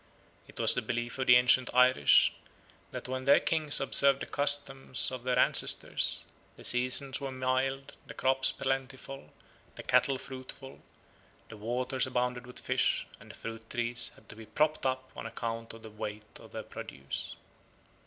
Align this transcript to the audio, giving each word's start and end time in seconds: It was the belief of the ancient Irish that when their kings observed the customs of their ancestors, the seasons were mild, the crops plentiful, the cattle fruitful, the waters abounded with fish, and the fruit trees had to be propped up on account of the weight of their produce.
It 0.47 0.59
was 0.59 0.73
the 0.73 0.81
belief 0.81 1.19
of 1.19 1.27
the 1.27 1.35
ancient 1.35 1.69
Irish 1.75 2.33
that 2.89 3.07
when 3.07 3.25
their 3.25 3.39
kings 3.39 3.79
observed 3.79 4.21
the 4.23 4.25
customs 4.25 5.11
of 5.11 5.23
their 5.23 5.37
ancestors, 5.37 6.25
the 6.55 6.65
seasons 6.65 7.21
were 7.21 7.31
mild, 7.31 7.93
the 8.07 8.15
crops 8.15 8.51
plentiful, 8.51 9.31
the 9.75 9.83
cattle 9.83 10.17
fruitful, 10.17 10.81
the 11.49 11.57
waters 11.57 12.07
abounded 12.07 12.47
with 12.47 12.57
fish, 12.57 13.05
and 13.19 13.29
the 13.29 13.35
fruit 13.35 13.69
trees 13.69 14.09
had 14.15 14.27
to 14.29 14.35
be 14.35 14.47
propped 14.47 14.87
up 14.87 15.11
on 15.15 15.27
account 15.27 15.71
of 15.71 15.83
the 15.83 15.91
weight 15.91 16.39
of 16.39 16.51
their 16.51 16.63
produce. 16.63 17.35